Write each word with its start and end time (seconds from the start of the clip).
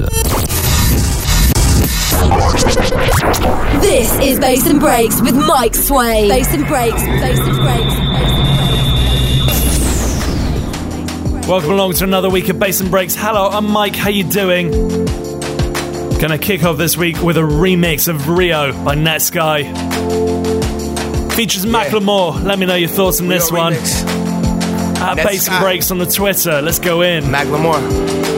Listen. 0.00 0.08
This 3.80 4.12
is 4.20 4.38
Bass 4.38 4.66
and 4.66 4.78
Breaks 4.78 5.20
with 5.20 5.34
Mike 5.34 5.74
Sway. 5.74 6.28
Bass 6.28 6.52
and 6.54 6.66
Breaks, 6.66 7.02
Bass 7.02 7.38
and 7.40 7.56
Breaks. 7.56 7.94
Welcome 11.48 11.70
along 11.70 11.94
to 11.94 12.04
another 12.04 12.30
week 12.30 12.48
of 12.48 12.58
Bass 12.58 12.80
and 12.80 12.90
Breaks. 12.90 13.14
Hello, 13.16 13.48
I'm 13.48 13.70
Mike. 13.70 13.96
How 13.96 14.10
you 14.10 14.24
doing? 14.24 14.70
Gonna 16.18 16.38
kick 16.38 16.64
off 16.64 16.76
this 16.76 16.96
week 16.96 17.20
with 17.22 17.36
a 17.36 17.40
remix 17.42 18.08
of 18.08 18.28
Rio 18.28 18.72
by 18.84 18.94
Netsky. 18.94 19.64
Features 21.32 21.64
Macklemore. 21.66 22.42
Let 22.44 22.58
me 22.58 22.66
know 22.66 22.74
your 22.74 22.88
thoughts 22.88 23.20
on 23.20 23.28
this 23.28 23.50
Rio 23.50 23.62
one. 23.64 23.72
remix. 23.72 24.04
At 25.00 25.16
Netsky. 25.16 25.24
Bass 25.24 25.48
and 25.48 25.60
Breaks 25.60 25.90
on 25.90 25.98
the 25.98 26.06
Twitter. 26.06 26.60
Let's 26.62 26.78
go 26.78 27.00
in. 27.02 27.24
Macklemore. 27.24 28.37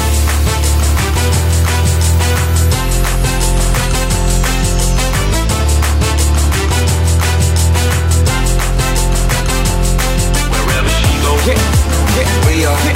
Rio. 12.61 12.75
Get, 12.85 12.93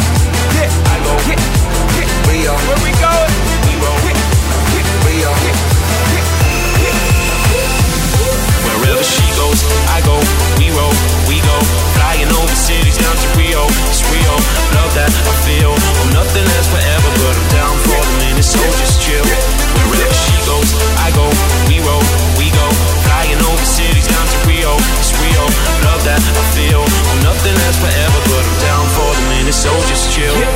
get, 0.53 0.69
I 0.94 0.97
go, 1.02 1.13
get, 1.25 1.41
get, 1.97 2.09
Rio. 2.30 2.53
Where 2.69 2.77
we 2.85 2.94
going? 3.02 3.33
We 3.66 3.73
roll. 3.81 3.97
Rio. 5.09 5.31
Wherever 8.61 9.03
she 9.03 9.25
goes, 9.33 9.66
I 9.89 10.05
go, 10.05 10.44
so 29.66 29.73
just 29.88 30.11
chill. 30.11 30.55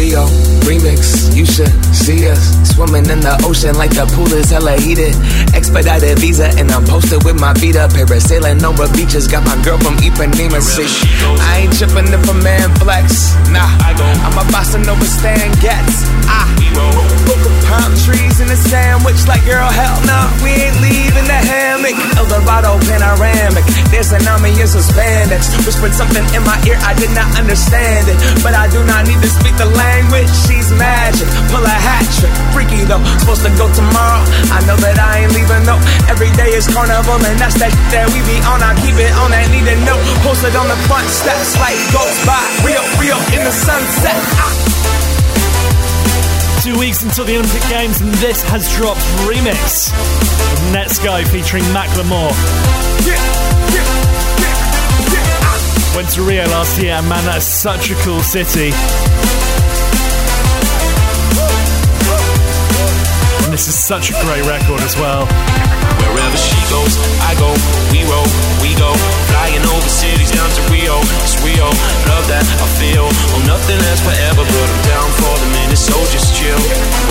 Rio 0.00 0.24
remix. 0.64 1.36
You 1.36 1.44
should 1.44 1.68
see 1.92 2.24
us 2.24 2.40
swimming 2.72 3.04
in 3.12 3.20
the 3.20 3.36
ocean 3.44 3.76
like 3.76 3.92
the 3.92 4.08
pool 4.16 4.32
is 4.32 4.48
hella 4.48 4.80
heated. 4.80 5.12
Expedited 5.52 6.16
visa 6.18 6.48
and 6.56 6.72
I'm 6.72 6.88
posted 6.88 7.20
with 7.20 7.36
my 7.36 7.52
feet 7.60 7.76
up. 7.76 7.92
Parasailing 7.92 8.64
over 8.64 8.88
beaches. 8.96 9.28
Got 9.28 9.44
my 9.44 9.60
girl 9.60 9.76
from 9.76 10.00
Ipanema. 10.00 10.64
See, 10.64 10.88
I 11.44 11.68
ain't 11.68 11.76
tripping 11.76 12.08
if 12.08 12.24
a 12.24 12.36
man 12.40 12.72
flex. 12.80 13.36
Nah, 13.52 13.68
I'm 14.24 14.40
a 14.40 14.44
boss 14.48 14.72
and 14.72 14.88
over 14.88 15.04
Stan 15.04 15.52
Getz. 15.60 16.08
Ah, 16.24 16.48
palm 17.68 17.92
trees 18.00 18.40
in 18.40 18.48
the 18.48 18.56
sandwich. 18.56 19.20
Like 19.28 19.44
girl, 19.44 19.68
hell 19.68 20.00
no, 20.08 20.20
we 20.40 20.48
ain't 20.64 20.80
leaving 20.80 21.28
the 21.28 21.40
hammock. 21.44 21.96
Eldorado 22.16 22.80
panoramic. 22.88 23.68
There's 23.92 24.16
an 24.16 24.24
army 24.24 24.56
of 24.64 24.72
spandex. 24.72 25.52
Whispered 25.68 25.92
something 25.92 26.24
in 26.32 26.42
my 26.48 26.56
ear. 26.64 26.80
I 26.88 26.96
did 26.96 27.12
not 27.12 27.28
understand 27.36 28.08
it, 28.08 28.16
but 28.40 28.56
I 28.56 28.64
do 28.72 28.80
not 28.88 29.04
need 29.04 29.20
to 29.20 29.28
speak 29.28 29.52
the 29.60 29.68
language. 29.68 29.89
She's 30.46 30.70
magic. 30.74 31.26
Pull 31.50 31.64
a 31.64 31.70
hat 31.70 32.06
trick. 32.18 32.32
Freaky 32.52 32.84
though. 32.84 33.02
Supposed 33.18 33.42
to 33.46 33.52
go 33.56 33.66
tomorrow. 33.72 34.22
I 34.52 34.60
know 34.66 34.76
that 34.78 34.98
I 34.98 35.24
ain't 35.24 35.32
leaving 35.32 35.64
though. 35.64 35.80
Every 36.10 36.30
day 36.36 36.52
is 36.54 36.66
carnival 36.68 37.18
and 37.18 37.36
that's 37.38 37.58
that 37.58 37.72
that 37.90 38.06
we 38.12 38.20
be 38.26 38.38
on. 38.46 38.62
I 38.62 38.74
keep 38.82 38.94
it 38.98 39.12
on 39.18 39.30
that 39.30 39.46
need 39.50 39.66
to 39.66 39.76
know. 39.86 39.98
Posted 40.22 40.54
on 40.54 40.68
the 40.68 40.78
front 40.86 41.06
steps 41.08 41.56
like 41.58 41.78
goes 41.94 42.18
by. 42.26 42.42
Rio, 42.62 42.82
Rio 43.00 43.16
in 43.34 43.42
the 43.42 43.54
sunset. 43.54 44.18
Ah. 44.38 44.52
Two 46.62 46.78
weeks 46.78 47.02
until 47.02 47.24
the 47.24 47.40
Olympic 47.40 47.64
Games, 47.72 48.00
and 48.00 48.12
this 48.20 48.42
has 48.44 48.68
dropped 48.76 49.00
remix 49.24 49.88
of 50.52 50.58
Netsky 50.76 51.26
featuring 51.32 51.64
Macklemore. 51.72 52.34
Yeah. 53.06 53.16
Ah. 53.16 53.59
Went 56.00 56.14
to 56.14 56.22
Rio 56.22 56.48
last 56.48 56.80
year, 56.80 56.96
and 56.96 57.06
man, 57.12 57.20
that 57.28 57.36
is 57.36 57.44
such 57.44 57.92
a 57.92 57.96
cool 58.00 58.24
city. 58.24 58.72
And 63.44 63.52
this 63.52 63.68
is 63.68 63.76
such 63.76 64.08
a 64.08 64.16
great 64.24 64.40
record 64.48 64.80
as 64.80 64.96
well. 64.96 65.28
Wherever 66.00 66.38
she 66.40 66.56
goes, 66.72 66.96
I 67.20 67.36
go, 67.36 67.52
we 67.92 68.00
roll, 68.08 68.24
we 68.80 68.86
go. 68.86 68.92
Flying 69.28 69.60
over 69.68 69.88
cities 69.88 70.30
down 70.32 70.48
to 70.48 70.62
Rio. 70.72 70.96
Love 72.08 72.26
that 72.28 72.44
I 72.44 72.66
feel. 72.80 73.04
Oh, 73.04 73.42
nothing 73.44 73.76
lasts 73.84 74.04
forever, 74.04 74.44
but 74.44 74.68
I'm 74.68 74.82
down 74.88 75.08
for 75.20 75.34
the 75.40 75.48
minute, 75.52 75.80
so 75.80 75.96
just 76.08 76.32
chill. 76.36 76.56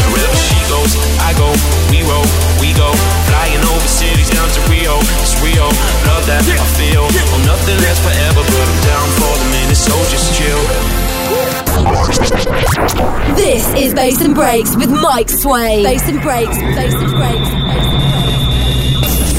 Wherever 0.09 0.37
she 0.37 0.57
goes, 0.69 0.97
I 1.21 1.33
go, 1.37 1.49
we 1.91 2.01
roll, 2.05 2.25
we 2.61 2.73
go. 2.73 2.89
Flying 3.29 3.61
over 3.69 3.89
cities 3.89 4.29
down 4.29 4.49
to 4.49 4.61
Rio. 4.71 4.97
Love 6.09 6.25
that 6.29 6.45
I 6.45 6.67
feel. 6.77 7.05
Oh, 7.05 7.41
nothing 7.45 7.77
lasts 7.85 8.01
forever, 8.05 8.41
but 8.41 8.65
I'm 8.69 8.81
down 8.85 9.07
for 9.17 9.33
the 9.37 9.47
minute, 9.53 9.79
so 9.79 9.95
just 10.09 10.33
chill. 10.37 10.61
This 13.35 13.65
is 13.75 13.93
Bass 13.93 14.21
and 14.21 14.35
Breaks 14.35 14.75
with 14.75 14.89
Mike 14.89 15.29
Sway. 15.29 15.83
Bass 15.83 16.07
and 16.07 16.21
Breaks, 16.21 16.57
Bass 16.57 16.93
and 16.93 17.11
Breaks, 17.11 17.49
Bass 17.49 17.85
and 17.89 17.97
Breaks. 17.97 18.68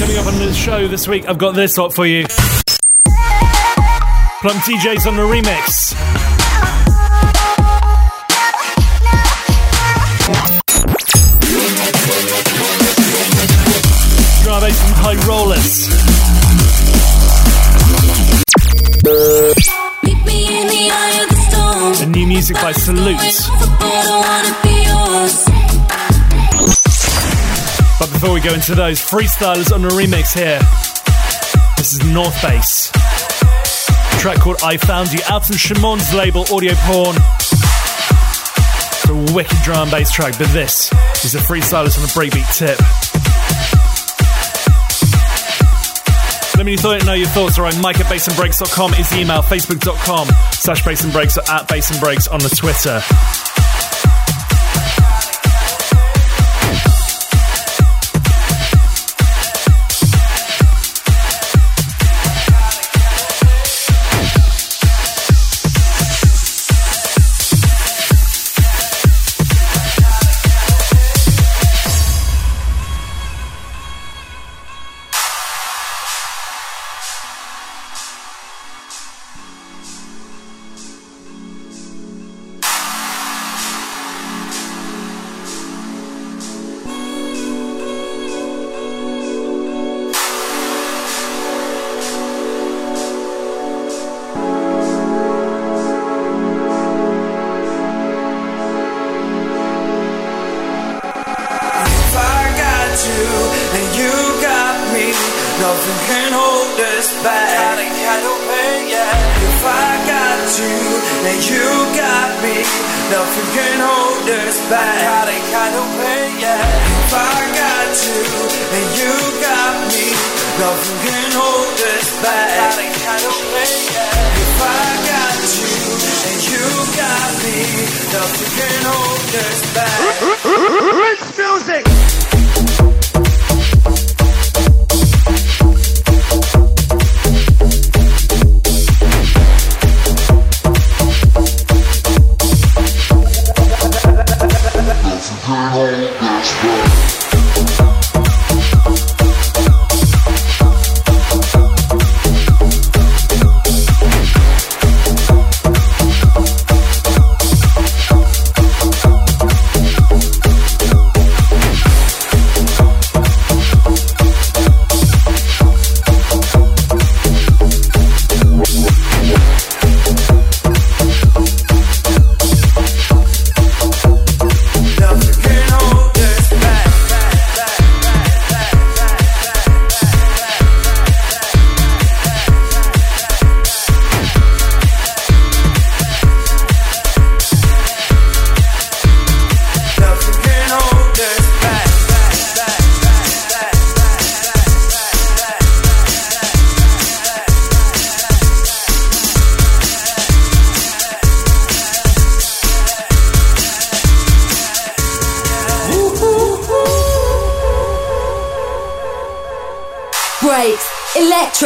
Coming 0.01 0.17
up 0.17 0.25
on 0.25 0.33
the 0.39 0.51
show 0.51 0.87
this 0.87 1.07
week, 1.07 1.29
I've 1.29 1.37
got 1.37 1.53
this 1.53 1.77
lot 1.77 1.93
for 1.93 2.07
you. 2.07 2.25
Plump 4.41 4.57
DJ's 4.63 5.05
on 5.05 5.15
the 5.15 5.21
remix. 5.21 5.93
Bass 14.61 14.81
from 14.81 14.93
High 14.93 15.17
Rollers. 15.27 15.87
Meet 20.03 20.25
me 20.25 20.61
in 20.61 20.67
the 20.67 20.89
eye 20.91 21.21
of 21.21 21.29
the 21.29 21.35
storm. 21.35 21.93
And 22.03 22.11
new 22.11 22.25
music 22.25 22.55
by 22.55 22.71
Salute. 22.71 24.70
Before 28.21 28.35
we 28.35 28.41
go 28.41 28.53
into 28.53 28.75
those, 28.75 28.99
freestylers 28.99 29.73
on 29.73 29.81
the 29.81 29.89
remix 29.89 30.37
here. 30.37 30.59
This 31.75 31.93
is 31.93 32.05
North 32.13 32.39
Face. 32.39 32.91
Track 34.21 34.39
called 34.39 34.57
I 34.61 34.77
Found 34.77 35.11
You, 35.11 35.21
out 35.27 35.49
on 35.49 35.57
Shimon's 35.57 36.13
label 36.13 36.45
Audio 36.53 36.75
Porn. 36.85 37.15
It's 38.93 39.09
a 39.09 39.33
wicked 39.33 39.57
drum 39.63 39.81
and 39.81 39.89
bass 39.89 40.11
track, 40.11 40.37
but 40.37 40.49
this 40.49 40.91
is 41.25 41.33
a 41.33 41.39
freestylers 41.39 41.97
on 41.97 42.03
the 42.03 42.11
breakbeat 42.13 42.45
tip. 42.55 42.77
Let 46.57 46.67
me 46.67 46.75
know 46.75 47.03
know 47.03 47.13
your 47.13 47.29
thoughts. 47.29 47.57
All 47.57 47.63
right, 47.63 47.75
Mike 47.81 47.99
at 47.99 48.05
bassandbreaks.com 48.05 48.93
is 48.93 49.09
the 49.09 49.21
email, 49.21 49.41
facebook.com 49.41 50.27
slash 50.51 50.83
bassandbreaks 50.83 51.39
or 51.39 51.51
at 51.51 51.67
bassandbreaks 51.67 52.31
on 52.31 52.39
the 52.41 52.49
Twitter. 52.49 53.01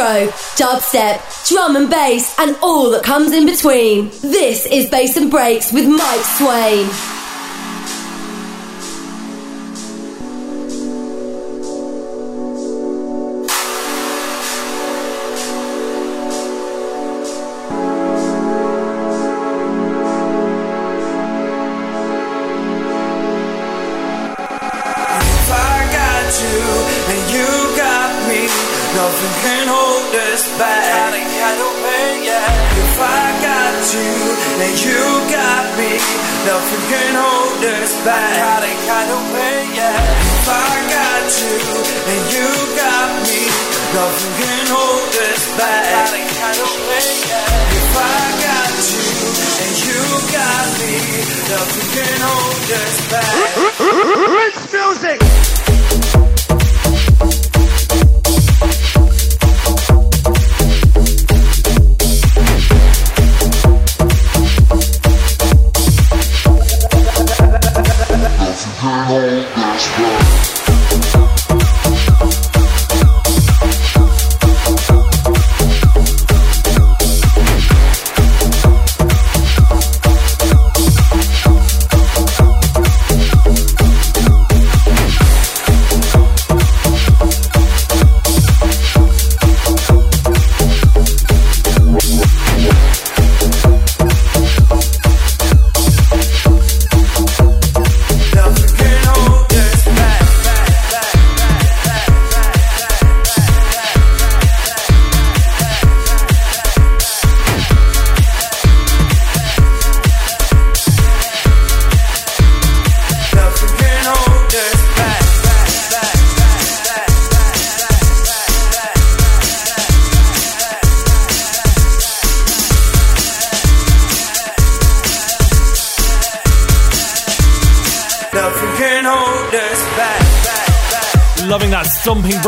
Electro, 0.06 0.32
dubstep, 0.56 1.48
drum 1.48 1.74
and 1.74 1.90
bass, 1.90 2.38
and 2.38 2.56
all 2.62 2.90
that 2.90 3.02
comes 3.02 3.32
in 3.32 3.44
between. 3.44 4.08
This 4.22 4.64
is 4.66 4.88
Bass 4.88 5.16
and 5.16 5.30
Breaks 5.30 5.72
with 5.72 5.88
Mike 5.88 6.24
Sway. 6.36 7.15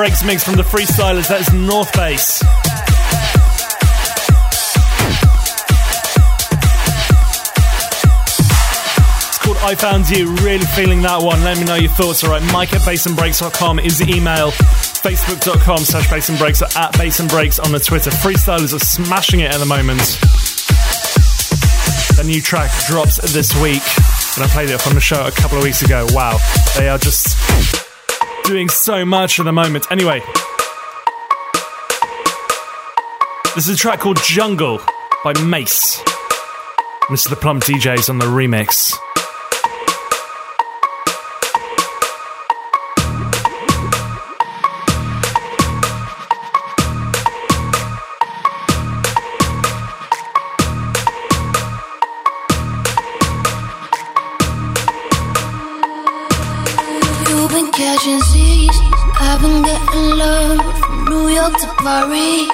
Breaks 0.09 0.25
mix 0.25 0.43
from 0.43 0.57
the 0.57 0.63
freestylers. 0.63 1.29
That 1.29 1.43
is 1.43 1.53
North 1.53 1.95
Face. 1.95 2.41
It's 9.29 9.39
called 9.39 9.59
I 9.59 9.75
Found 9.75 10.09
You. 10.09 10.33
Really 10.37 10.65
feeling 10.65 11.03
that 11.03 11.21
one. 11.21 11.45
Let 11.45 11.59
me 11.59 11.65
know 11.65 11.75
your 11.75 11.91
thoughts. 11.91 12.25
All 12.25 12.31
right, 12.31 12.43
Mike 12.55 12.73
at 12.73 12.81
bassandbreaks.com 12.83 13.81
is 13.81 13.99
the 13.99 14.11
email. 14.11 14.51
Facebook.com 14.51 15.79
slash 15.79 16.09
bass 16.11 16.31
and 16.31 16.39
breaks 16.39 16.63
or 16.63 16.69
at 16.79 16.97
bass 16.97 17.21
and 17.21 17.29
breaks 17.29 17.59
on 17.59 17.73
the 17.73 17.81
Twitter. 17.81 18.09
Freestylers 18.11 18.73
are 18.75 18.79
smashing 18.79 19.41
it 19.41 19.53
at 19.53 19.59
the 19.59 19.67
moment. 19.67 20.01
The 22.17 22.25
new 22.25 22.41
track 22.41 22.71
drops 22.87 23.19
this 23.35 23.55
week. 23.61 23.83
And 24.37 24.45
I 24.45 24.49
played 24.49 24.71
it 24.71 24.75
off 24.75 24.87
on 24.87 24.95
the 24.95 25.01
show 25.01 25.27
a 25.27 25.33
couple 25.33 25.59
of 25.59 25.65
weeks 25.65 25.83
ago. 25.83 26.07
Wow. 26.13 26.39
They 26.77 26.89
are 26.89 26.99
just 26.99 27.37
doing 28.49 28.71
so 28.71 29.05
much 29.05 29.39
at 29.39 29.45
the 29.45 29.53
moment. 29.53 29.87
Anyway, 29.91 30.21
this 33.55 33.69
is 33.69 33.75
a 33.75 33.77
track 33.77 34.01
called 34.01 34.19
Jungle 34.23 34.81
by 35.23 35.35
Mace. 35.43 36.03
This 37.11 37.27
is 37.27 37.31
the 37.31 37.37
Plump 37.37 37.63
DJs 37.65 38.09
on 38.09 38.19
the 38.19 38.25
remix. 38.25 38.99
Paris. 61.83 62.49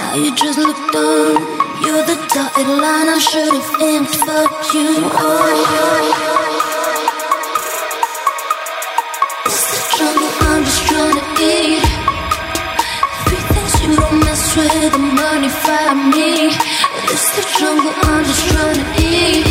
Now 0.00 0.14
you 0.14 0.34
just 0.34 0.58
look 0.58 0.76
dumb. 0.92 1.42
You're 1.84 2.04
the 2.10 2.16
dotted 2.34 2.68
line 2.68 3.08
I 3.08 3.18
should 3.18 3.54
have 3.54 3.70
aimed 3.82 4.08
for 4.08 4.44
you. 4.74 4.90
Oh. 5.04 5.52
It's 9.46 9.64
the 9.70 9.80
jungle 9.96 10.32
I'm 10.48 10.62
just 10.64 10.82
trying 10.88 11.18
to 11.20 11.24
eat. 11.52 11.82
Three 13.26 13.44
things 13.52 13.74
you 13.82 13.90
don't 13.96 14.18
mess 14.20 14.42
with 14.56 14.92
the 14.92 14.98
money 14.98 15.50
find 15.64 16.00
me. 16.10 16.30
It's 17.12 17.28
the 17.36 17.42
jungle 17.58 17.94
I'm 18.10 18.24
just 18.24 18.44
trying 18.50 18.78
to 18.80 18.86
eat. 19.02 19.44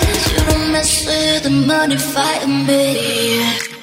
Things 0.00 0.24
you 0.32 0.38
don't 0.48 0.66
mess 0.72 1.06
with 1.06 1.42
the 1.44 1.50
money 1.50 1.96
fighting 1.96 2.66
me. 2.66 3.73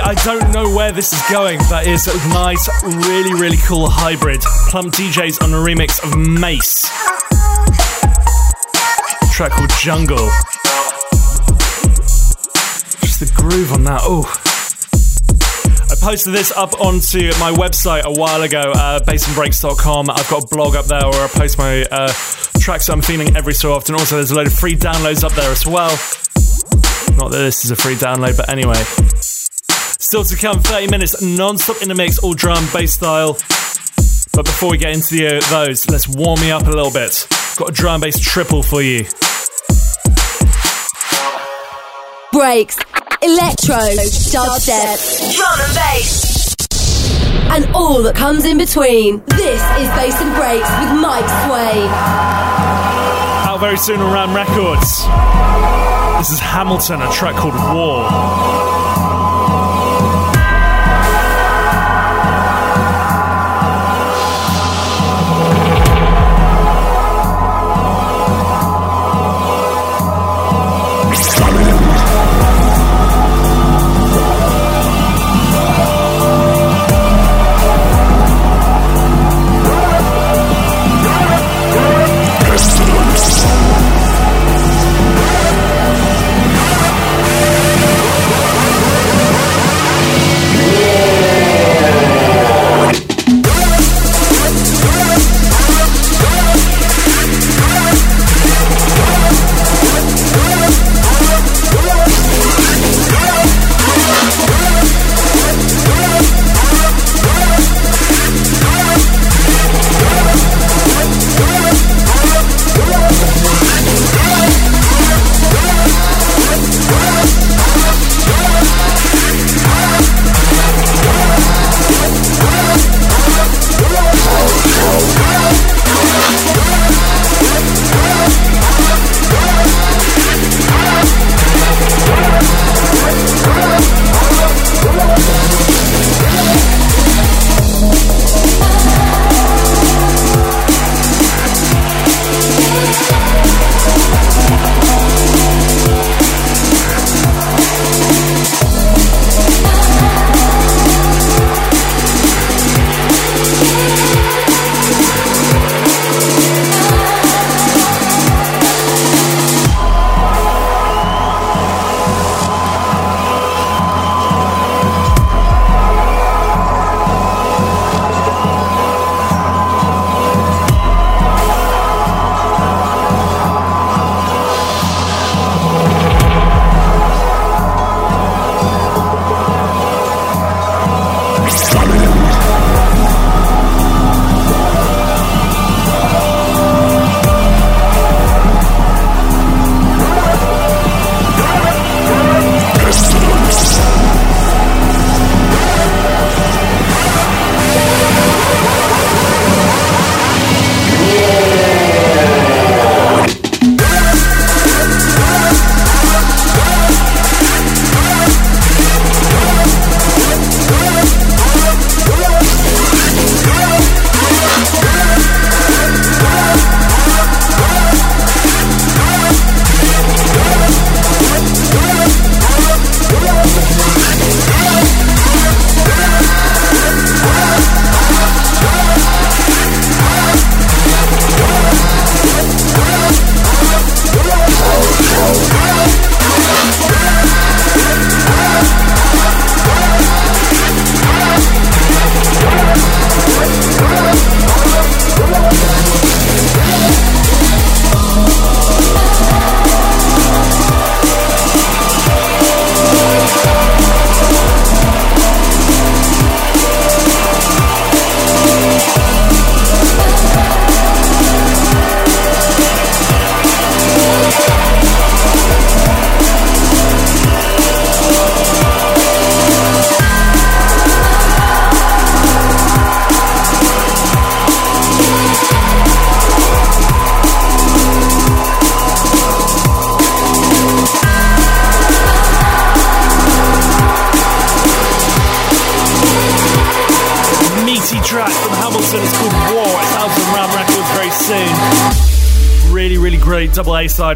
I 0.00 0.14
don't 0.24 0.52
know 0.52 0.74
where 0.74 0.92
this 0.92 1.12
is 1.12 1.22
going, 1.30 1.58
but 1.70 1.86
it's 1.86 2.06
a 2.06 2.28
nice, 2.28 2.68
really, 2.84 3.34
really 3.34 3.56
cool 3.66 3.88
hybrid. 3.88 4.40
Plump 4.68 4.92
DJs 4.94 5.42
on 5.42 5.52
a 5.52 5.56
remix 5.56 6.02
of 6.02 6.16
Mace. 6.16 6.84
A 9.22 9.32
track 9.32 9.52
called 9.52 9.70
Jungle. 9.80 10.28
Just 13.00 13.20
the 13.20 13.32
groove 13.34 13.72
on 13.72 13.84
that. 13.84 14.00
Oh. 14.02 14.24
I 15.90 15.94
posted 16.00 16.34
this 16.34 16.52
up 16.52 16.80
onto 16.80 17.28
my 17.38 17.52
website 17.52 18.02
a 18.02 18.12
while 18.12 18.42
ago, 18.42 18.72
uh, 18.74 19.00
bassandbreaks.com. 19.00 20.10
I've 20.10 20.28
got 20.28 20.44
a 20.44 20.46
blog 20.54 20.74
up 20.74 20.86
there 20.86 21.08
where 21.08 21.24
I 21.24 21.28
post 21.28 21.58
my 21.58 21.84
uh, 21.84 22.12
tracks 22.58 22.88
I'm 22.88 23.02
feeling 23.02 23.36
every 23.36 23.54
so 23.54 23.72
often. 23.72 23.94
Also, 23.94 24.16
there's 24.16 24.30
a 24.30 24.34
load 24.34 24.46
of 24.46 24.54
free 24.54 24.76
downloads 24.76 25.24
up 25.24 25.32
there 25.32 25.50
as 25.50 25.66
well. 25.66 25.90
Not 27.16 27.30
that 27.30 27.38
this 27.38 27.64
is 27.64 27.70
a 27.70 27.76
free 27.76 27.94
download, 27.94 28.36
but 28.36 28.48
anyway. 28.48 28.82
Still 30.06 30.22
to 30.22 30.36
come 30.36 30.60
30 30.60 30.88
minutes 30.88 31.20
non 31.20 31.58
stop 31.58 31.82
in 31.82 31.88
the 31.88 31.94
mix, 31.96 32.20
all 32.20 32.32
drum, 32.32 32.64
bass 32.72 32.92
style. 32.92 33.32
But 34.32 34.44
before 34.44 34.70
we 34.70 34.78
get 34.78 34.92
into 34.92 35.16
the, 35.16 35.38
uh, 35.38 35.50
those, 35.50 35.90
let's 35.90 36.06
warm 36.06 36.40
me 36.40 36.52
up 36.52 36.62
a 36.62 36.70
little 36.70 36.92
bit. 36.92 37.26
Got 37.56 37.70
a 37.70 37.72
drum 37.72 38.02
bass 38.02 38.16
triple 38.20 38.62
for 38.62 38.80
you. 38.82 39.00
Breaks, 42.30 42.78
electro, 43.20 43.82
dubstep, 44.30 45.34
drum 45.34 45.58
and 45.58 45.74
bass, 45.74 46.54
and 47.50 47.74
all 47.74 48.00
that 48.04 48.14
comes 48.14 48.44
in 48.44 48.58
between. 48.58 49.24
This 49.26 49.60
is 49.60 49.88
Bass 49.98 50.20
and 50.22 50.32
Breaks 50.36 50.70
with 50.86 51.02
Mike 51.02 51.26
Sway. 51.42 51.88
Out 53.42 53.58
very 53.58 53.76
soon 53.76 53.98
on 53.98 54.12
Ram 54.12 54.36
Records. 54.36 55.02
This 56.18 56.30
is 56.30 56.38
Hamilton, 56.38 57.02
a 57.02 57.10
track 57.10 57.34
called 57.34 57.54
War. 57.74 58.65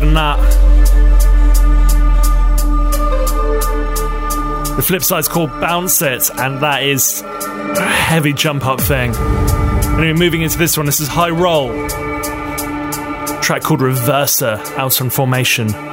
Side 0.01 0.09
on 0.09 0.15
that. 0.15 0.37
The 4.77 4.83
flip 4.83 5.03
side's 5.03 5.29
called 5.29 5.51
Bounce 5.61 6.01
It, 6.03 6.31
and 6.39 6.61
that 6.61 6.83
is 6.83 7.23
a 7.23 7.87
heavy 7.87 8.33
jump 8.33 8.65
up 8.65 8.81
thing. 8.81 9.15
Anyway, 9.15 10.13
moving 10.13 10.43
into 10.43 10.59
this 10.59 10.77
one, 10.77 10.87
this 10.87 11.01
is 11.01 11.09
High 11.09 11.31
Roll. 11.31 11.69
track 13.43 13.63
called 13.63 13.81
Reverser, 13.81 14.59
out 14.77 15.01
on 15.01 15.11
Formation. 15.11 15.90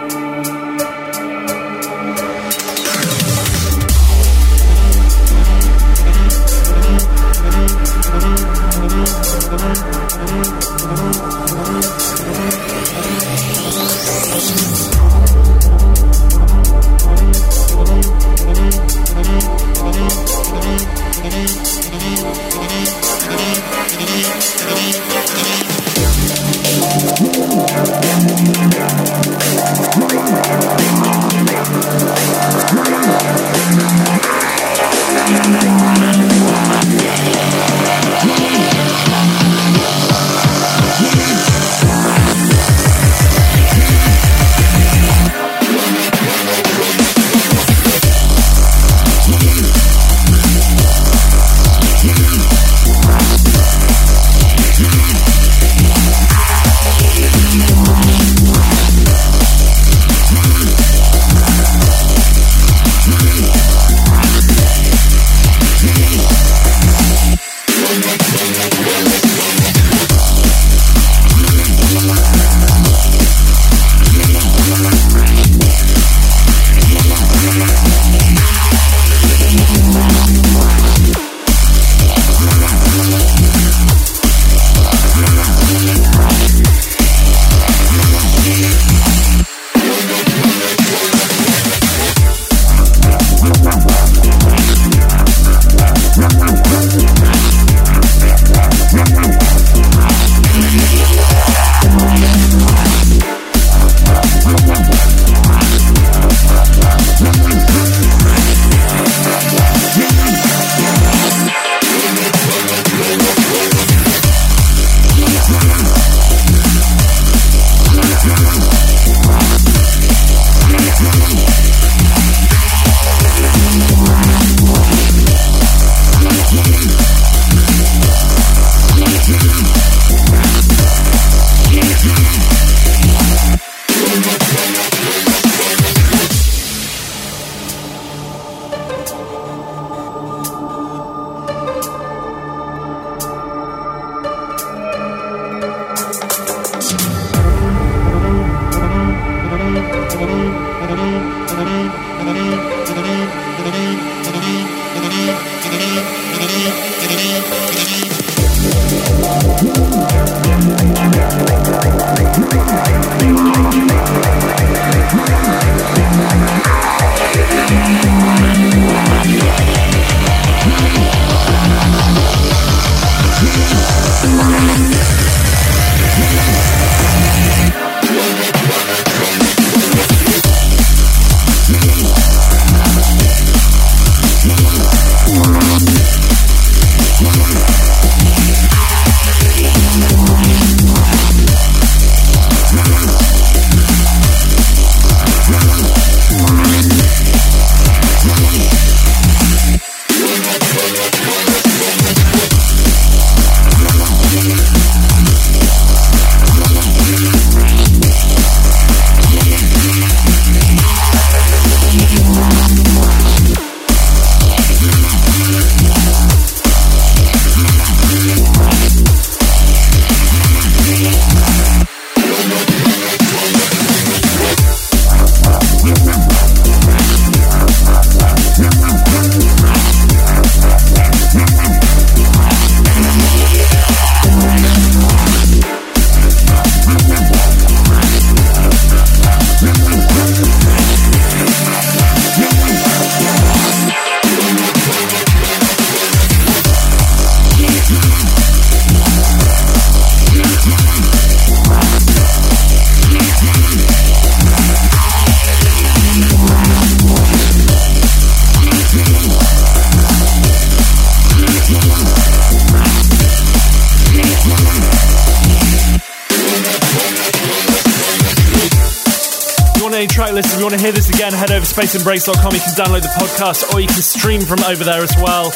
bassandbreaks.com. 271.88 272.52
You 272.54 272.60
can 272.60 272.74
download 272.74 273.02
the 273.02 273.08
podcast 273.08 273.74
or 273.74 273.80
you 273.80 273.88
can 273.88 274.02
stream 274.02 274.42
from 274.42 274.60
over 274.66 274.84
there 274.84 275.02
as 275.02 275.16
well. 275.22 275.52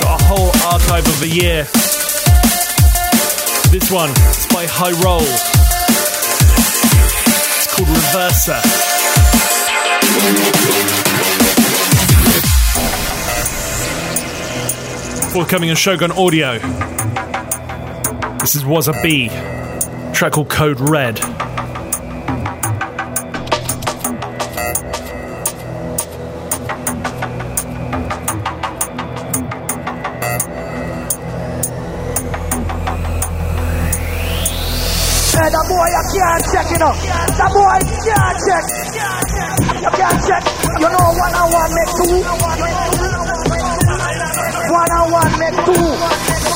Got 0.00 0.20
a 0.20 0.24
whole 0.24 0.48
archive 0.72 1.06
of 1.06 1.20
the 1.20 1.28
year. 1.28 1.64
This 3.70 3.90
one 3.90 4.08
is 4.08 4.46
by 4.46 4.64
High 4.66 4.92
Roll. 5.04 5.20
It's 7.58 7.66
called 7.74 7.88
Reverser. 7.88 8.62
Forthcoming 15.32 15.68
on 15.68 15.76
Shogun 15.76 16.10
Audio. 16.12 16.58
This 18.38 18.54
is 18.54 18.64
Was 18.64 18.88
a. 18.88 18.92
Track 20.14 20.32
called 20.32 20.48
Code 20.48 20.80
Red. 20.80 21.31
You 36.72 36.78
know. 36.80 36.92
That 37.36 37.50
boy 37.52 37.78
can't 38.00 38.36
check. 38.48 38.64
You 39.76 39.92
can't 39.92 40.18
check. 40.24 40.42
You 40.80 40.88
know, 40.88 41.06
one 41.20 41.34
and 41.36 41.52
one 41.52 41.70
make 41.76 41.92
two. 42.00 42.16
One 44.72 44.88
and 44.88 45.12
one 45.12 45.32
make 45.36 45.58
two. 45.68 45.84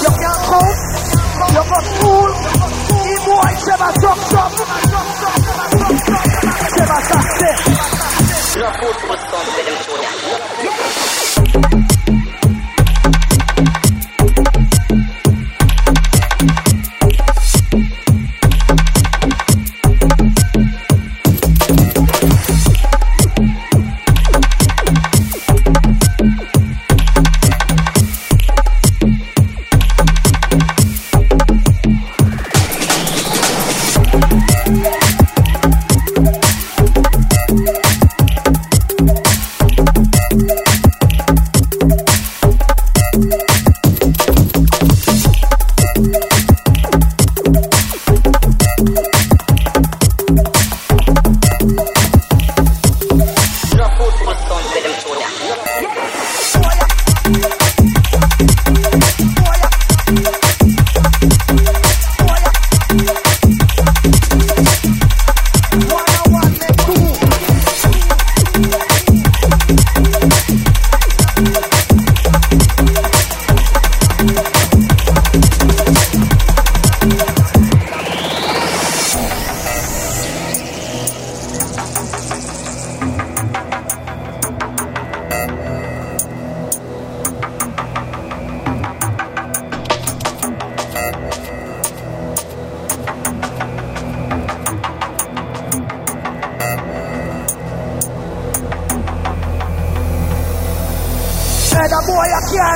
You 0.01 0.13
can't 0.17 0.41
count. 0.49 0.77
You 1.53 1.63
go 1.69 1.79
school. 1.85 2.33
He 3.05 3.15
boy, 3.29 3.53
Seba 3.61 3.89
suck 4.01 4.19
suck. 4.33 4.53
Seba 6.73 6.97
suck 7.09 7.25
step. 7.37 7.59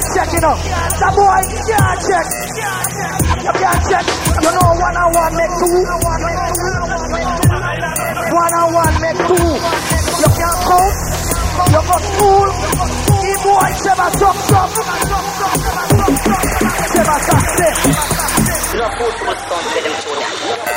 Can't 0.01 0.15
check, 0.17 0.33
you 0.33 0.41
know. 0.41 0.57
That 0.57 1.13
boy 1.13 1.45
can't 1.69 2.01
check. 2.01 2.25
You 3.45 3.53
can't 3.53 3.81
check. 3.85 4.05
You 4.41 4.49
know, 4.49 4.73
one 4.81 4.97
and 4.97 5.13
one 5.13 5.37
make 5.37 5.53
two. 5.61 5.77
One 8.33 8.53
and 8.57 8.73
one 8.73 8.97
make 9.01 9.21
two. 9.29 9.61
You 10.21 10.29
can't 10.41 10.57
count. 10.65 10.95
You 11.69 11.83
go 11.85 11.97
school. 12.01 12.49
He 13.21 13.33
boy, 13.45 13.69
Seba 13.77 14.09
suck 14.17 14.37
suck. 14.49 14.71
Seba 16.97 17.17
suck 17.21 17.45
step. 17.53 17.77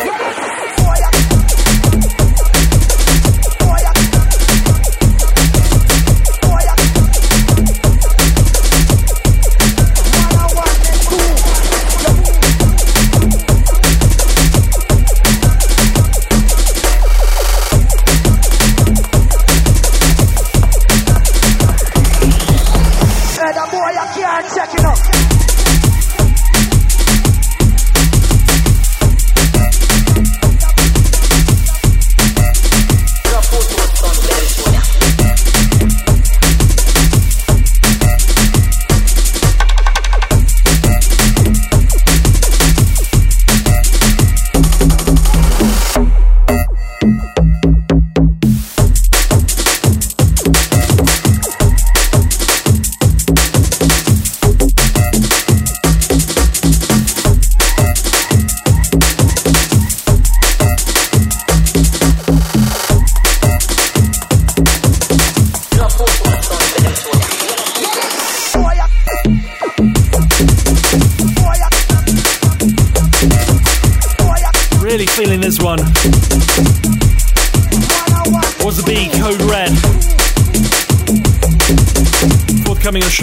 Hey, 0.03 0.72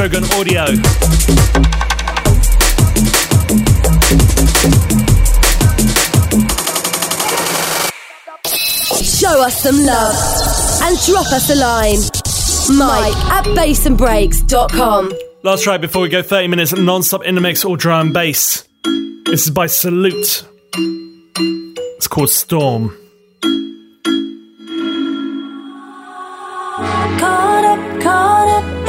Shogun 0.00 0.24
Audio. 0.32 0.64
Show 9.02 9.44
us 9.44 9.62
some 9.62 9.76
love 9.84 10.14
and 10.84 10.98
drop 11.04 11.26
us 11.26 11.50
a 11.50 11.54
line. 11.54 11.98
Mike 12.78 13.14
at 13.26 13.44
bassandbreaks.com. 13.54 15.12
Last 15.42 15.64
track 15.64 15.82
before 15.82 16.00
we 16.00 16.08
go 16.08 16.22
30 16.22 16.48
minutes 16.48 16.74
non-stop 16.74 17.26
in 17.26 17.34
the 17.34 17.42
mix 17.42 17.66
or 17.66 17.76
drum 17.76 18.06
and 18.06 18.14
bass. 18.14 18.66
This 19.26 19.44
is 19.44 19.50
by 19.50 19.66
Salute. 19.66 20.46
It's 21.98 22.08
called 22.08 22.30
Storm. 22.30 22.96
Caught 27.18 27.64
up, 27.66 28.00
caught 28.00 28.48
up 28.48 28.80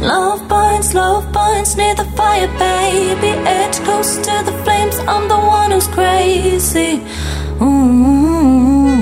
Love 0.00 0.46
binds, 0.48 0.94
love 0.94 1.32
binds 1.32 1.76
near 1.76 1.94
the 1.94 2.04
fire, 2.16 2.48
baby. 2.58 3.32
Edge 3.46 3.76
close 3.86 4.16
to 4.16 4.34
the 4.44 4.52
flames. 4.64 4.96
I'm 5.08 5.28
the 5.28 5.38
one 5.38 5.70
who's 5.70 5.88
crazy. 5.88 7.02
Ooh. 7.62 9.00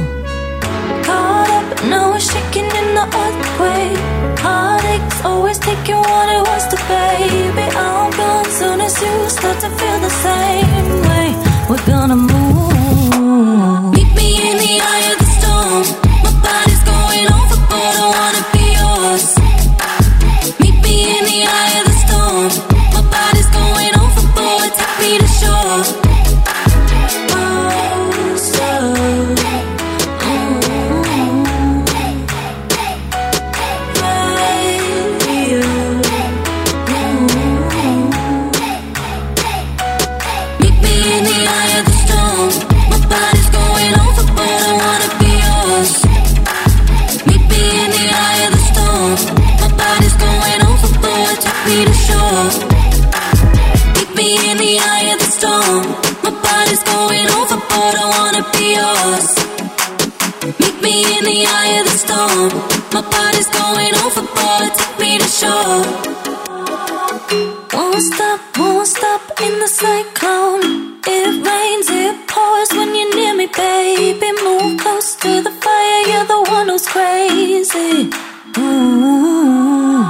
Caught 1.03 1.51
up, 1.51 1.85
now 1.87 2.13
we're 2.13 2.21
shaking 2.21 2.71
in 2.81 2.89
the 2.99 3.07
earthquake. 3.23 3.99
Heartaches 4.39 5.21
always 5.25 5.59
you 5.89 5.97
on 5.97 6.29
it 6.37 6.43
was 6.49 6.65
the 6.69 6.81
baby. 6.89 7.67
I'm 7.77 8.11
gone 8.13 8.45
soon 8.47 8.81
as 8.81 8.95
you 9.03 9.29
start 9.29 9.59
to 9.61 9.71
feel 9.71 9.99
the 10.01 10.15
same 10.27 10.89
way. 11.09 11.29
We're 11.69 11.87
gonna 11.87 12.17
Meet 60.61 60.77
me 60.83 61.19
in 61.19 61.25
the 61.25 61.47
eye 61.47 61.73
of 61.81 61.87
the 61.91 61.99
storm. 62.05 62.51
My 62.95 63.03
body's 63.03 63.51
going 63.51 63.95
overboard. 64.05 64.71
Take 64.79 64.99
me 65.01 65.19
to 65.19 65.29
shore. 65.29 65.85
Won't 67.73 68.03
stop, 68.03 68.41
won't 68.59 68.87
stop 68.87 69.23
in 69.41 69.59
the 69.59 69.69
cyclone. 69.69 71.01
It 71.07 71.47
rains, 71.47 71.89
it 71.91 72.27
pours 72.29 72.71
when 72.73 72.95
you're 72.95 73.15
near 73.15 73.35
me, 73.37 73.47
baby. 73.47 74.31
Move 74.43 74.81
close 74.81 75.17
to 75.17 75.43
the 75.43 75.51
fire, 75.51 76.03
you're 76.09 76.25
the 76.25 76.41
one 76.51 76.69
who's 76.69 76.87
crazy. 76.87 78.11
Ooh. 78.59 80.01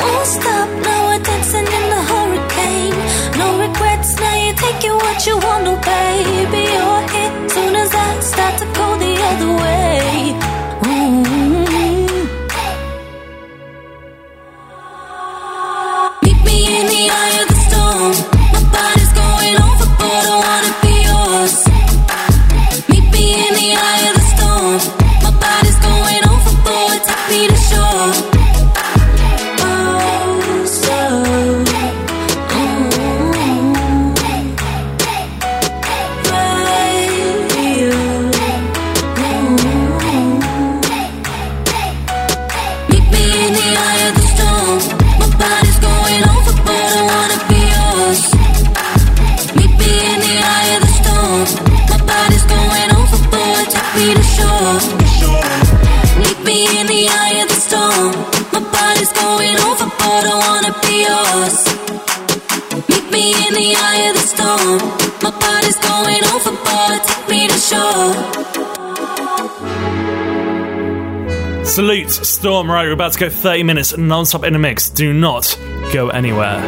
Won't 0.00 0.26
stop, 0.26 0.68
now 0.86 1.00
we're 1.08 1.22
dancing 1.22 1.66
in 1.78 1.84
the 1.94 2.02
hurricane. 2.10 2.96
No 3.38 3.58
regrets, 3.60 4.16
now 4.16 4.36
you 4.44 4.52
take 4.54 4.82
it 4.84 4.94
what 4.94 5.26
you 5.26 5.36
want, 5.36 5.66
oh 5.68 5.76
baby. 5.84 6.62
You're 6.74 7.02
here 7.12 7.19
the 9.38 9.52
way. 9.52 10.49
The 63.70 63.76
eye 63.78 64.08
of 64.08 64.14
the 64.14 64.20
storm. 64.20 64.78
My 65.22 65.30
body's 65.38 65.76
going 65.78 66.24
overboard. 66.34 67.00
Take 67.06 67.28
me 67.28 67.46
to 67.46 67.58
shore. 67.68 68.14
Salute, 71.64 72.10
Storm. 72.10 72.70
Right, 72.70 72.86
we're 72.86 72.92
about 72.92 73.12
to 73.12 73.20
go 73.20 73.28
30 73.28 73.62
minutes 73.62 73.96
non 73.96 74.26
stop 74.26 74.44
in 74.44 74.56
a 74.56 74.58
mix. 74.58 74.90
Do 74.90 75.12
not 75.12 75.56
go 75.92 76.08
anywhere. 76.08 76.58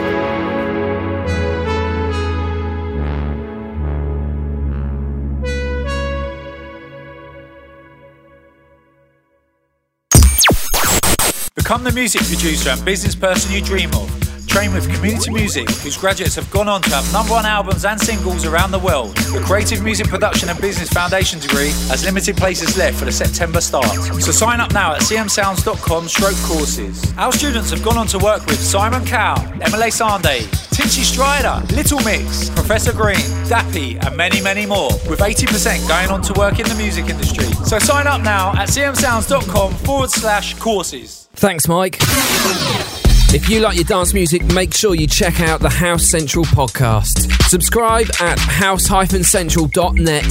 Become 11.57 11.85
the 11.85 11.93
music 11.93 12.23
producer 12.23 12.71
and 12.71 12.85
business 12.85 13.17
person 13.17 13.53
you 13.53 13.61
dream 13.61 13.91
of. 13.95 14.22
Train 14.53 14.75
with 14.75 14.93
Community 14.95 15.31
Music, 15.31 15.67
whose 15.81 15.97
graduates 15.97 16.35
have 16.35 16.51
gone 16.51 16.69
on 16.69 16.83
to 16.83 16.91
have 16.91 17.11
number 17.11 17.33
one 17.33 17.47
albums 17.47 17.87
and 17.87 17.99
singles 17.99 18.45
around 18.45 18.71
the 18.71 18.79
world. 18.79 19.17
The 19.17 19.43
Creative 19.47 19.83
Music 19.83 20.09
Production 20.09 20.51
and 20.51 20.61
Business 20.61 20.91
Foundation 20.91 21.41
degree 21.41 21.71
has 21.89 22.05
limited 22.05 22.37
places 22.37 22.77
left 22.77 22.99
for 22.99 23.07
the 23.07 23.13
September 23.13 23.63
start. 23.63 23.87
So 24.21 24.31
sign 24.31 24.61
up 24.61 24.75
now 24.75 24.93
at 24.93 25.01
cmsounds.com 25.01 26.07
stroke 26.07 26.37
courses. 26.43 27.03
Our 27.17 27.33
students 27.33 27.71
have 27.71 27.83
gone 27.83 27.97
on 27.97 28.07
to 28.09 28.19
work 28.19 28.45
with 28.45 28.61
Simon 28.61 29.07
Cowell, 29.07 29.41
Emeli 29.65 29.89
Sandé, 29.89 30.41
Tinchy 30.69 31.03
Stryder, 31.03 31.67
Little 31.75 32.01
Mix, 32.01 32.51
Professor 32.51 32.93
Green, 32.93 33.25
Dappy, 33.49 34.05
and 34.05 34.15
many, 34.15 34.43
many 34.43 34.67
more, 34.67 34.91
with 35.09 35.21
80% 35.21 35.89
going 35.89 36.11
on 36.11 36.21
to 36.21 36.35
work 36.39 36.61
in 36.61 36.69
the 36.69 36.75
music 36.75 37.09
industry. 37.09 37.47
So 37.65 37.79
sign 37.79 38.07
up 38.07 38.21
now 38.21 38.51
at 38.51 38.69
cmsounds.com 38.69 39.73
forward 39.77 40.11
slash 40.11 40.59
courses. 40.59 41.31
Thanks, 41.33 41.67
Mike. 41.67 41.99
If 43.35 43.49
you 43.49 43.61
like 43.61 43.77
your 43.77 43.85
dance 43.85 44.13
music, 44.13 44.45
make 44.53 44.75
sure 44.75 44.95
you 44.95 45.07
check 45.07 45.41
out 45.41 45.61
the 45.61 45.71
House 45.71 46.11
Central 46.11 46.45
podcast. 46.45 47.33
Subscribe 47.49 48.07
at 48.21 48.39
house-central.net 48.39 50.25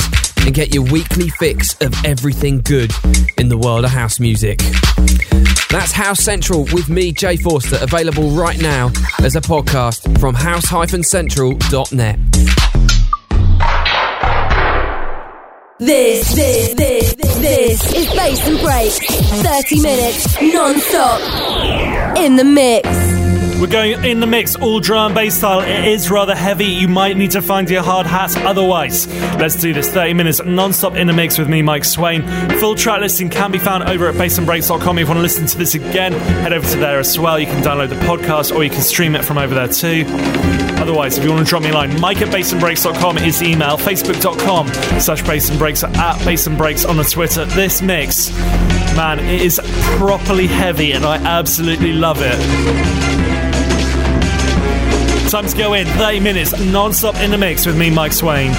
and 0.46 0.54
get 0.54 0.72
your 0.72 0.84
weekly 0.84 1.30
fix 1.30 1.74
of 1.82 1.96
everything 2.06 2.62
good 2.62 2.92
in 3.40 3.50
the 3.50 3.58
world 3.58 3.86
of 3.86 3.90
house 3.90 4.20
music. 4.20 4.60
That's 5.72 5.92
House 5.92 6.20
Central 6.20 6.66
with 6.66 6.90
me, 6.90 7.12
Jay 7.12 7.38
Forster, 7.38 7.80
available 7.82 8.30
right 8.30 8.62
now 8.62 8.92
as 9.24 9.36
a 9.36 9.42
podcast 9.42 10.20
from 10.20 10.36
house-central.net. 10.36 12.91
This, 15.82 16.36
this, 16.36 16.76
this, 16.76 17.16
this 17.16 17.94
is 17.96 18.06
Bass 18.14 18.48
and 18.48 18.60
Break. 18.60 18.92
30 18.94 19.82
minutes 19.82 20.40
non-stop. 20.40 22.18
In 22.18 22.36
the 22.36 22.44
mix. 22.44 23.21
We're 23.62 23.68
going 23.68 24.04
in 24.06 24.20
the 24.20 24.26
mix, 24.26 24.56
all 24.56 24.80
drum 24.80 25.12
and 25.12 25.16
bass 25.16 25.36
style. 25.36 25.60
It 25.60 25.86
is 25.86 26.10
rather 26.10 26.36
heavy. 26.36 26.66
You 26.66 26.88
might 26.88 27.16
need 27.16 27.30
to 27.32 27.44
find 27.44 27.70
your 27.70 27.84
hard 27.84 28.08
hat 28.08 28.36
otherwise. 28.38 29.08
Let's 29.36 29.54
do 29.54 29.72
this 29.72 29.88
30 29.92 30.16
minutes 30.16 30.44
non 30.44 30.74
stop 30.74 30.96
in 30.96 31.06
the 31.06 31.14
mix 31.14 31.38
with 31.38 31.48
me, 31.48 31.62
Mike 31.62 31.86
Sway. 31.86 32.22
Full 32.60 32.74
track 32.74 33.02
listing 33.02 33.30
can 33.30 33.52
be 33.52 33.60
found 33.60 33.84
over 33.84 34.08
at 34.08 34.16
bassandbreaks.com. 34.16 34.98
If 34.98 35.02
you 35.02 35.08
want 35.08 35.20
to 35.20 35.22
listen 35.22 35.46
to 35.46 35.58
this 35.60 35.76
again, 35.76 36.14
head 36.14 36.54
over 36.54 36.68
to 36.70 36.78
there 36.78 36.98
as 36.98 37.20
well. 37.20 37.40
You 37.40 37.46
can 37.46 37.62
download 37.62 37.90
the 37.90 37.98
podcast 37.98 38.52
or 38.52 38.64
you 38.64 38.72
can 38.72 38.82
stream 38.82 39.16
it 39.16 39.24
from 39.24 39.38
over 39.38 39.54
there 39.54 39.68
too. 39.68 40.06
Otherwise, 40.82 41.20
if 41.20 41.24
you 41.24 41.30
want 41.30 41.46
to 41.46 41.50
drop 41.50 41.62
me 41.62 41.70
a 41.70 41.74
line, 41.74 42.02
mike 42.02 42.24
at 42.24 42.30
bassandbreaks.com 42.30 43.20
is 43.20 43.42
the 43.42 43.46
email, 43.46 43.78
facebook.com 43.78 44.70
slash 45.00 45.22
bassandbreaks, 45.22 45.88
at 45.88 46.18
bassandbreaks 46.22 46.90
on 46.90 46.98
the 46.98 47.04
Twitter. 47.04 47.46
This 47.46 47.84
mix, 47.84 48.36
man, 48.98 49.20
it 49.20 49.40
is 49.40 49.60
properly 49.98 50.48
heavy 50.48 50.94
and 50.94 51.06
I 51.06 51.18
absolutely 51.18 51.94
love 51.94 52.18
it. 52.22 53.11
Time 55.32 55.48
to 55.48 55.58
go 55.58 55.74
in 55.76 55.88
30 55.88 56.20
minutes 56.20 56.60
non 56.60 56.92
stop 56.92 57.16
in 57.22 57.32
the 57.32 57.38
mix 57.38 57.66
with 57.66 57.78
me, 57.78 57.90
Mike 57.90 58.12
Sway. 58.12 58.52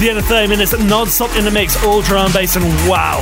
The 0.00 0.08
end 0.08 0.18
of 0.18 0.24
30 0.24 0.48
minutes, 0.48 0.72
non-stop 0.78 1.36
in 1.36 1.44
the 1.44 1.50
mix, 1.50 1.76
all 1.84 2.00
drum 2.00 2.32
bass, 2.32 2.56
and 2.56 2.64
wow. 2.88 3.20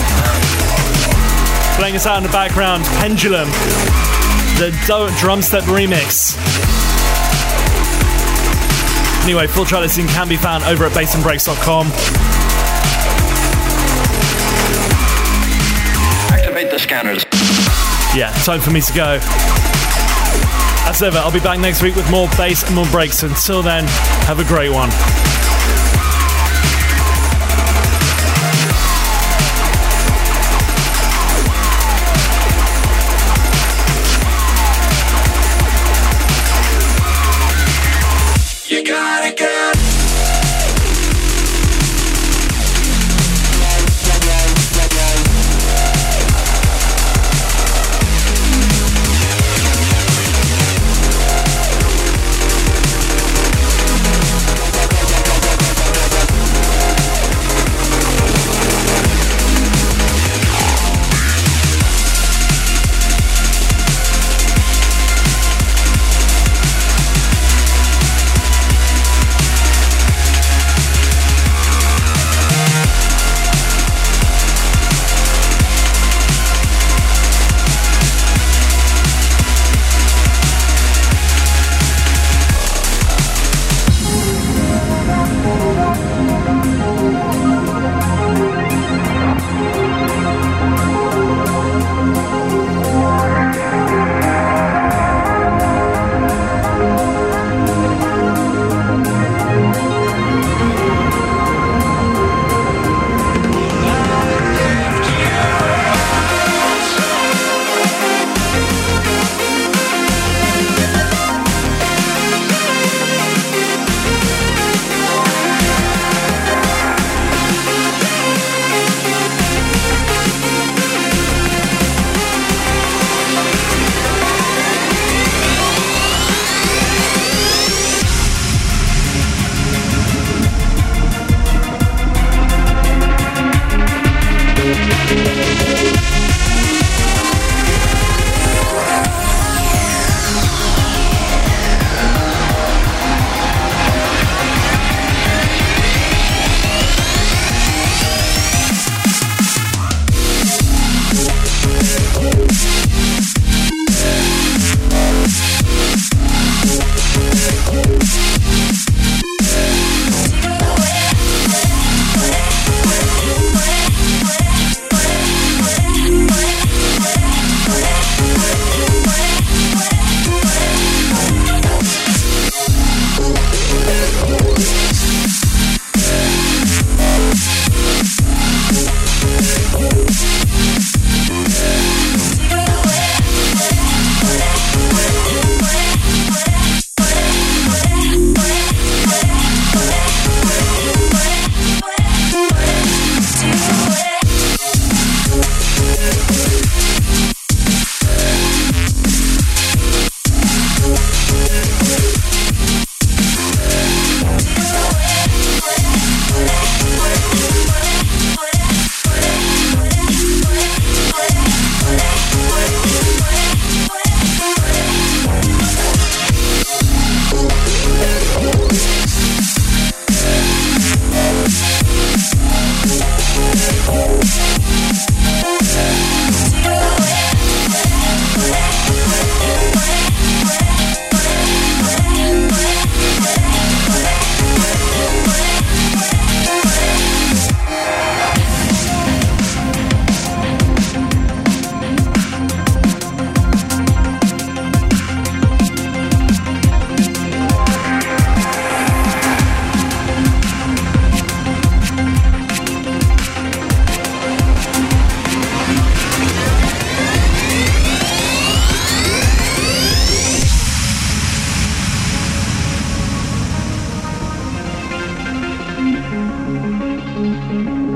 Playing 1.74 1.97
us 1.97 2.07
out 2.07 2.18
in 2.18 2.22
the 2.22 2.29
background, 2.31 2.85
Pendulum, 3.01 3.49
the 4.59 4.70
drum 5.18 5.43
step 5.43 5.64
remix. 5.64 6.39
Anyway, 9.24 9.49
full 9.49 9.64
track 9.64 9.81
listing 9.81 10.07
can 10.07 10.29
be 10.29 10.37
found 10.37 10.62
over 10.64 10.85
at 10.85 10.93
bassandbreaks.com. 10.93 11.89
Activate 16.31 16.70
the 16.70 16.79
scanners. 16.79 17.24
Yeah, 18.16 18.31
time 18.45 18.61
for 18.61 18.70
me 18.70 18.83
to 18.83 18.93
go. 18.93 19.18
As 20.89 21.03
ever, 21.03 21.18
I'll 21.18 21.33
be 21.33 21.41
back 21.41 21.59
next 21.59 21.83
week 21.83 21.97
with 21.97 22.09
more 22.09 22.29
bass 22.37 22.62
and 22.64 22.76
more 22.76 22.87
breaks. 22.87 23.24
Until 23.24 23.62
then, 23.62 23.85
have 24.29 24.39
a 24.39 24.45
great 24.45 24.70
one. 24.70 24.91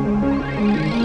Música 0.02 1.01